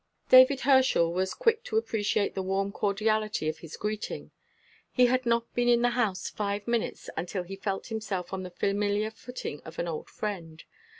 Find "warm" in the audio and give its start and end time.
2.41-2.71